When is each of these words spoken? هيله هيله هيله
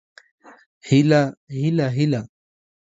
هيله 0.87 1.21
هيله 1.59 1.87
هيله 1.97 2.21